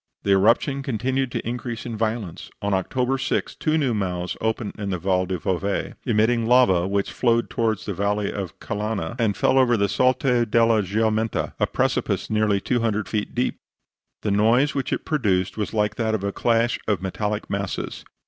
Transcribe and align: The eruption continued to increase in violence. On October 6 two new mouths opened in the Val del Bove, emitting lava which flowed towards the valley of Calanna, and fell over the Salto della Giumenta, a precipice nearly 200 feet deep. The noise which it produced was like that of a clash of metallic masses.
The 0.23 0.31
eruption 0.31 0.81
continued 0.81 1.31
to 1.31 1.47
increase 1.47 1.85
in 1.85 1.95
violence. 1.95 2.49
On 2.59 2.73
October 2.73 3.19
6 3.19 3.53
two 3.53 3.77
new 3.77 3.93
mouths 3.93 4.35
opened 4.41 4.73
in 4.79 4.89
the 4.89 4.97
Val 4.97 5.27
del 5.27 5.37
Bove, 5.37 5.93
emitting 6.07 6.47
lava 6.47 6.87
which 6.87 7.11
flowed 7.11 7.51
towards 7.51 7.85
the 7.85 7.93
valley 7.93 8.33
of 8.33 8.59
Calanna, 8.59 9.15
and 9.19 9.37
fell 9.37 9.59
over 9.59 9.77
the 9.77 9.87
Salto 9.87 10.43
della 10.43 10.81
Giumenta, 10.81 11.53
a 11.59 11.67
precipice 11.67 12.31
nearly 12.31 12.59
200 12.59 13.07
feet 13.07 13.35
deep. 13.35 13.59
The 14.23 14.31
noise 14.31 14.73
which 14.73 14.91
it 14.91 15.05
produced 15.05 15.55
was 15.55 15.71
like 15.71 15.97
that 15.97 16.15
of 16.15 16.23
a 16.23 16.31
clash 16.33 16.79
of 16.87 17.03
metallic 17.03 17.47
masses. 17.47 18.03